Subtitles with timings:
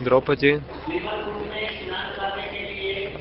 [0.00, 0.60] Дропади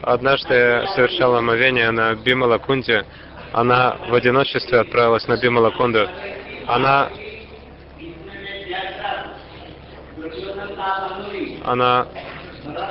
[0.05, 3.05] однажды совершала омовение на Бималакунде.
[3.53, 6.07] Она в одиночестве отправилась на Бималакунду.
[6.67, 7.09] Она
[11.63, 12.07] она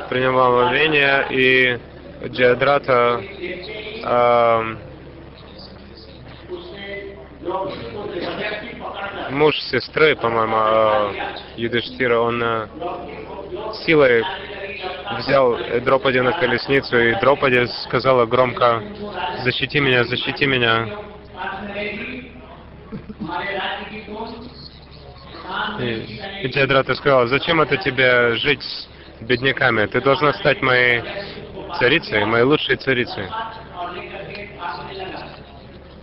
[0.09, 1.79] приняла омовение, и
[2.29, 3.23] Джадрата
[4.03, 4.77] э,
[9.35, 11.12] муж сестры, по-моему, э,
[11.57, 12.69] Юдиштира, он э,
[13.84, 14.24] силой
[15.19, 18.83] взял Дропади на колесницу, и Дропади сказала громко,
[19.43, 20.88] «Защити меня, защити меня».
[25.80, 28.88] И, и Джадрата сказала, «Зачем это тебе жить с
[29.21, 29.87] бедняками?
[29.87, 31.02] Ты должна стать моей
[31.79, 33.27] царицей, моей лучшей царицей».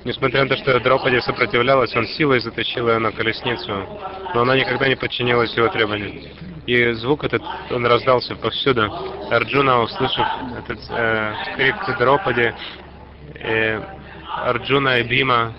[0.04, 3.86] Несмотря на то, что Драупади сопротивлялась, он силой затащил ее на колесницу,
[4.34, 6.24] но она никогда не подчинилась его требованиям.
[6.66, 8.92] И звук этот, он раздался повсюду.
[9.30, 10.28] Арджуна, услышав
[10.58, 12.54] этот э, крик Драупади,
[13.36, 13.80] э,
[14.44, 15.54] Арджуна и Бима,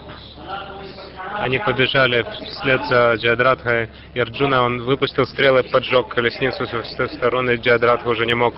[1.38, 8.08] они побежали вслед за Джадратхой, и Арджуна, он выпустил стрелы, поджег колесницу со стороны, Джадратха
[8.08, 8.54] уже не мог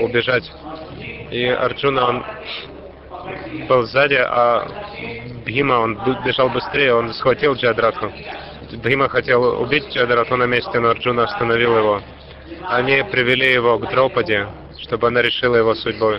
[0.00, 0.50] убежать.
[1.30, 2.24] И Арджуна, он
[3.68, 4.66] был сзади, а
[5.44, 8.12] Бхима, он бежал быстрее, он схватил Джадратху.
[8.72, 12.02] Бхима хотел убить Джадратху на месте, но Арджуна остановил его.
[12.68, 14.46] Они привели его к Дропаде,
[14.82, 16.14] чтобы она решила его судьбу.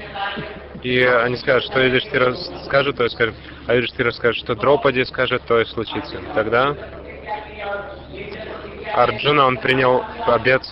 [0.84, 2.34] И они скажут, что Юдиштира
[2.66, 3.36] скажет, то и скажет,
[3.68, 6.20] а Юдиштира скажет, что Дропади скажет, то и случится.
[6.34, 6.76] Тогда
[8.96, 10.64] Арджуна, он принял обед,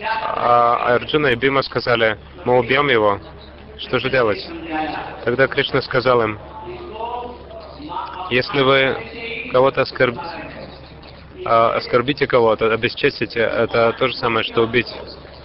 [0.00, 3.20] а Арджуна и Бима сказали, мы убьем его,
[3.78, 4.44] что же делать?
[5.24, 6.38] Тогда Кришна сказал им,
[8.30, 10.16] если вы кого-то оскорб...
[11.44, 14.92] А, оскорбите кого-то, обесчестите, это то же самое, что убить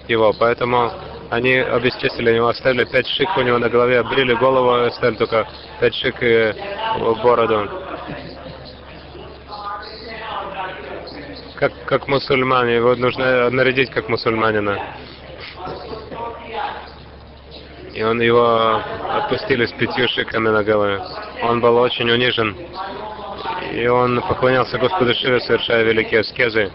[0.07, 0.33] его.
[0.33, 0.91] Поэтому
[1.29, 5.47] они обесчестили его, оставили пять шик у него на голове, обрили голову, оставили только
[5.79, 6.53] пять шик и
[7.23, 7.69] бороду.
[11.55, 14.79] Как, как мусульмане, его нужно нарядить как мусульманина.
[17.93, 21.01] И он его отпустили с пятью шиками на голове.
[21.43, 22.55] Он был очень унижен.
[23.73, 26.71] И он поклонялся Господу Шиве, совершая великие аскезы.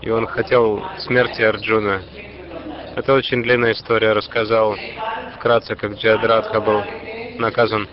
[0.00, 2.02] И он хотел смерти Арджуна.
[2.96, 4.12] Это очень длинная история.
[4.12, 4.76] Рассказал
[5.36, 6.82] вкратце, как Джиадрадха был
[7.38, 7.88] наказан.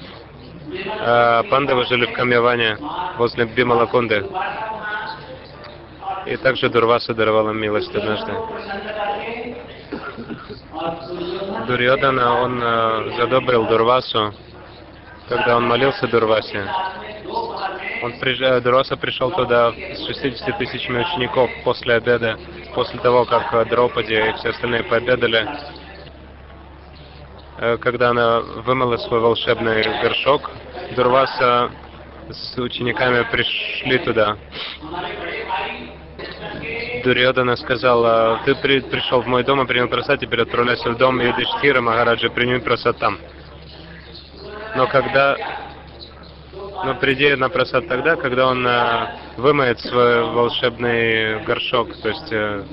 [1.02, 2.78] А пандавы жили в Камьяване,
[3.18, 4.26] возле Бималакунды.
[6.26, 8.34] И также Дурваса даровала милость однажды.
[11.70, 14.34] Дурьодана, он э, задобрил Дурвасу,
[15.28, 16.66] когда он молился Дурвасе.
[18.02, 22.40] Он, э, Дурваса пришел туда с 60 тысячами учеников после обеда,
[22.74, 25.48] после того, как э, Дропади и все остальные пообедали.
[27.82, 30.50] Когда она вымыла свой волшебный горшок,
[30.96, 31.70] Дурваса
[32.32, 34.38] с учениками пришли туда.
[37.04, 41.20] Дурьодана сказал, ты при, пришел в мой дом и принял просад, теперь отправляйся в дом
[41.20, 43.18] Юдиштхира Махараджа, прими просад там.
[44.76, 45.38] Но когда...
[46.86, 52.64] Но приди на просад тогда, когда он э, вымоет свой волшебный горшок, то есть э,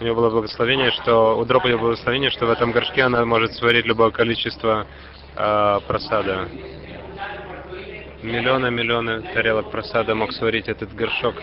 [0.00, 3.54] у него было благословение, что у Дропади было благословение, что в этом горшке она может
[3.54, 4.84] сварить любое количество
[5.36, 6.48] э, просада.
[8.22, 11.36] Миллионы-миллионы тарелок просада мог сварить этот горшок.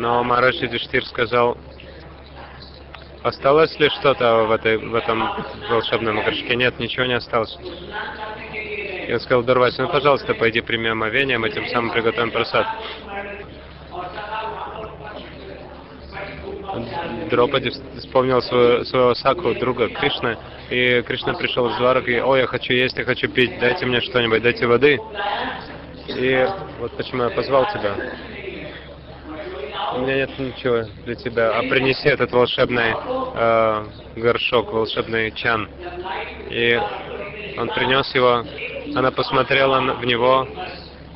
[0.00, 1.58] Но Марадж Юдиштир сказал,
[3.22, 5.28] осталось ли что-то в, этой, в этом
[5.68, 6.56] волшебном горшке?
[6.56, 7.54] Нет, ничего не осталось.
[9.12, 12.66] Он сказал Дурваси, ну, пожалуйста, пойди прими омовение, мы тем самым приготовим просад.
[17.30, 20.38] Дропади вспомнил свою, своего Саку, друга Кришны,
[20.70, 24.00] и Кришна пришел в Дварак и, о, я хочу есть, я хочу пить, дайте мне
[24.00, 24.98] что-нибудь, дайте воды.
[26.06, 27.96] И вот почему я позвал тебя
[29.94, 33.84] у меня нет ничего для тебя, а принеси этот волшебный э,
[34.16, 35.68] горшок, волшебный чан.
[36.50, 36.80] И
[37.58, 38.44] он принес его,
[38.94, 40.46] она посмотрела в него,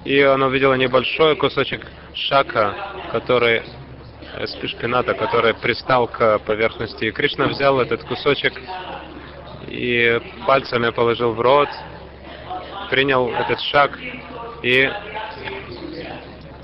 [0.05, 2.75] и она увидела небольшой кусочек шака,
[3.13, 3.63] который
[4.35, 7.05] э, шпината, который пристал к поверхности.
[7.05, 8.61] И Кришна взял этот кусочек
[9.69, 11.69] и пальцами положил в рот,
[12.91, 13.99] принял этот шаг
[14.63, 14.91] и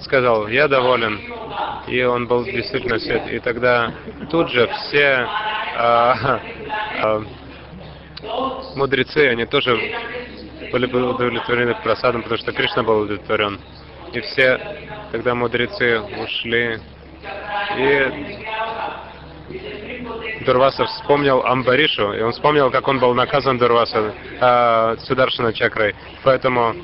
[0.01, 1.40] сказал, я доволен.
[1.89, 3.31] И он был действительно свет.
[3.33, 3.93] И тогда
[4.31, 5.27] тут же все
[5.77, 6.41] а,
[7.03, 7.23] а,
[8.77, 9.79] мудрецы, они тоже
[10.73, 13.59] были удовлетворены просадом, потому что Кришна был удовлетворен.
[14.13, 14.61] И все
[15.13, 16.79] тогда мудрецы ушли
[17.79, 18.41] И
[20.45, 25.95] Дурваса вспомнил Амбаришу, и он вспомнил, как он был наказан Дурваса э, Сударшина чакрой.
[26.23, 26.75] Поэтому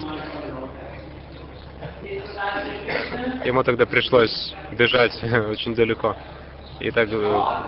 [3.46, 6.16] ему тогда пришлось бежать очень далеко.
[6.80, 7.08] И так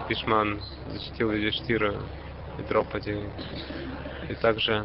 [0.09, 1.95] Пишман защитил Юдиштира
[2.59, 3.19] и Дропади.
[4.29, 4.85] И также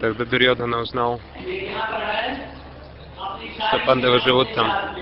[0.00, 1.20] Тогда Дурьодана узнал,
[3.68, 4.96] что пандавы живут там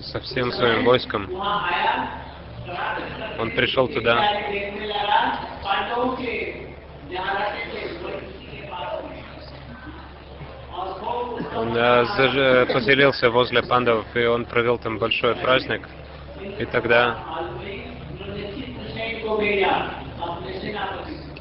[0.00, 1.28] со всем своим войском.
[3.40, 4.22] Он пришел туда.
[11.54, 15.88] Он э, поселился возле пандов, и он провел там большой праздник.
[16.58, 17.18] И тогда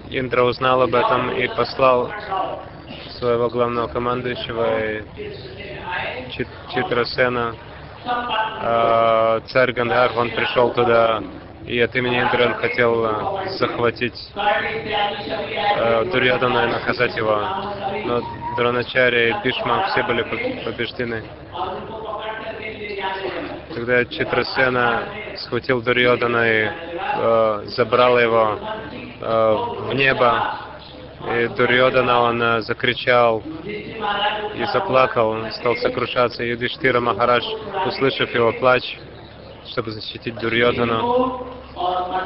[0.09, 2.11] Индра узнал об этом и послал
[3.19, 5.03] своего главного командующего
[6.31, 7.55] Чит Читрасена,
[8.61, 11.21] э, царь Гандхар, он пришел туда,
[11.65, 17.39] и от имени Индры он хотел э, захватить э, Дурьядана и наказать его.
[18.05, 18.23] Но
[18.59, 20.21] Дроначари и Бишма все были
[20.65, 21.23] побеждены.
[23.73, 25.03] Тогда Читрасена
[25.37, 28.59] схватил Дурьодана и э, забрал его
[29.21, 29.55] э,
[29.87, 30.59] в небо.
[31.31, 36.43] И Дурьодана он э, закричал и заплакал, он стал сокрушаться.
[36.43, 37.45] И Юдиштира Махарадж,
[37.87, 38.83] услышав его плач,
[39.71, 41.47] чтобы защитить Дурьодану,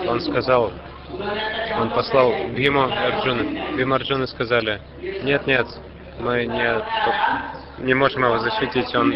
[0.07, 0.71] он сказал,
[1.79, 3.73] он послал Бхиму Арджуна.
[3.75, 4.81] Бхима Арджуна сказали,
[5.21, 5.67] нет, нет,
[6.19, 6.83] мы не
[7.79, 8.93] не можем его защитить.
[8.95, 9.13] Он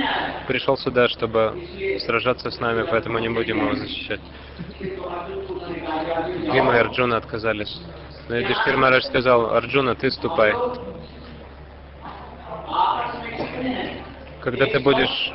[0.47, 1.53] пришел сюда, чтобы
[2.05, 4.19] сражаться с нами, поэтому не будем его защищать.
[6.51, 7.81] Гима и Арджуна отказались.
[8.29, 10.53] Но Юдиштир Марадж сказал, Арджуна, ты ступай.
[14.41, 15.33] Когда ты будешь...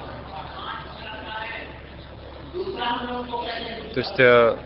[3.95, 4.57] То есть э,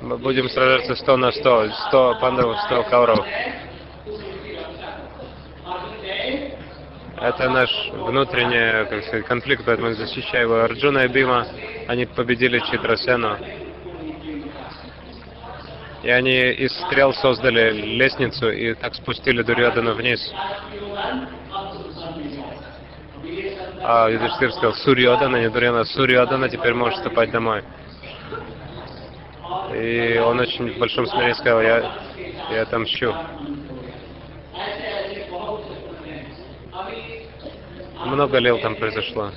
[0.00, 3.26] мы будем сражаться 100 на 100, 100 пандавов, 100 кауров.
[7.20, 10.60] Это наш внутренний как сказать, конфликт, поэтому защищаю его.
[10.60, 11.46] Арджуна и Бима,
[11.88, 13.38] они победили Читрасену.
[16.02, 20.20] И они из стрел создали лестницу и так спустили Дурьодану вниз.
[23.82, 27.62] А Юдиштир сказал, Сурьодана, не Дурьяна, Сурьодана, теперь можешь ступать домой.
[29.74, 31.92] И он очень в большом смирении сказал, я,
[32.50, 33.14] я отомщу.
[38.06, 39.30] Много лет там произошло.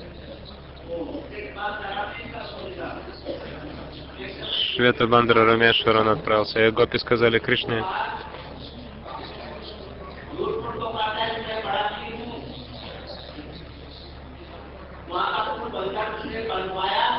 [4.74, 7.84] Швета Бандра Рамешваран отправился, и гопи сказали Кришне,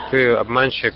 [0.10, 0.94] ты обманщик,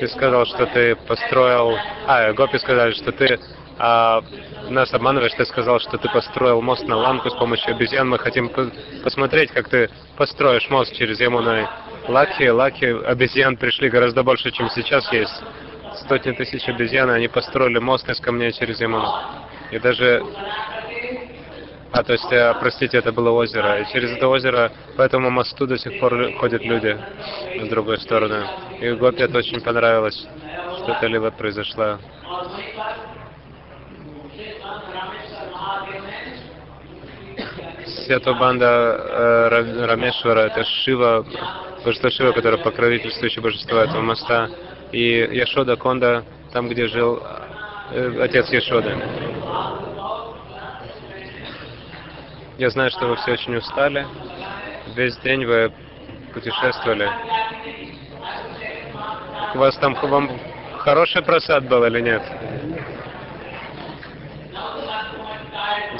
[0.00, 1.76] ты сказал, что ты построил...
[2.06, 3.38] А, гопи сказали, что ты
[3.78, 4.22] а,
[4.68, 8.08] нас обманываешь, ты сказал, что ты построил мост на Ланку с помощью обезьян.
[8.08, 8.50] Мы хотим
[9.02, 11.66] посмотреть, как ты построишь мост через Ямуной.
[12.08, 15.42] Лаки, лаки обезьян пришли гораздо больше, чем сейчас есть.
[16.08, 19.12] Сотни тысяч обезьян, они построили мост из камней через Ямуну.
[19.70, 20.24] И даже...
[21.92, 23.80] А, то есть, э, простите, это было озеро.
[23.80, 26.98] И через это озеро, по этому мосту до сих пор ходят люди
[27.58, 28.44] с другой стороны.
[28.80, 30.26] И Гопи это очень понравилось,
[30.78, 31.98] что это либо произошло.
[38.06, 41.26] Свято банда э, Рамешвара, это Шива,
[41.84, 44.48] божество Шива, которое покровительствующее божество этого моста.
[44.92, 46.22] И Яшода Конда,
[46.52, 47.20] там, где жил
[47.90, 48.96] э, отец Яшоды.
[52.58, 54.06] Я знаю, что вы все очень устали.
[54.94, 55.72] Весь день вы
[56.32, 57.10] путешествовали.
[59.56, 60.30] У вас там вам
[60.78, 62.22] хороший просад был или нет?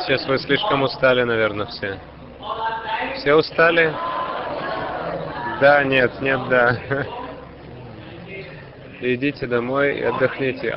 [0.07, 1.99] Сейчас вы слишком устали, наверное, все.
[3.17, 3.93] Все устали?
[5.61, 6.79] Да, нет, нет, да.
[9.01, 10.75] Идите домой и отдохните.